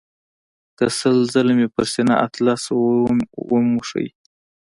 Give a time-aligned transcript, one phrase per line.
[0.77, 2.63] که سل ځله مې پر سینه اطلس
[3.51, 3.89] ومیښ.